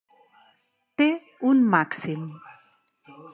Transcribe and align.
Té 1.01 1.07
un 1.51 1.61
màxim. 1.75 2.25